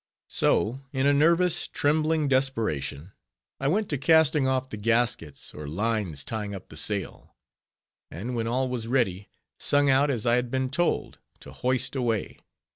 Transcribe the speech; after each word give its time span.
So 0.31 0.81
in 0.91 1.05
a 1.05 1.13
nervous, 1.13 1.67
trembling 1.67 2.27
desperation, 2.27 3.11
I 3.59 3.67
went 3.67 3.87
to 3.89 3.99
casting 3.99 4.47
off 4.47 4.67
the 4.71 4.77
gaskets, 4.77 5.53
or 5.53 5.67
lines 5.67 6.25
tying 6.25 6.55
up 6.55 6.69
the 6.69 6.75
sail; 6.75 7.35
and 8.09 8.33
when 8.35 8.47
all 8.47 8.67
was 8.67 8.87
ready, 8.87 9.29
sung 9.59 9.91
out 9.91 10.09
as 10.09 10.25
I 10.25 10.37
had 10.37 10.49
been 10.49 10.71
told, 10.71 11.19
to 11.41 11.51
_"hoist 11.51 11.95
away!" 11.95 12.39